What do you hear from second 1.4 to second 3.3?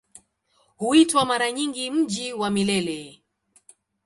nyingi "Mji wa Milele".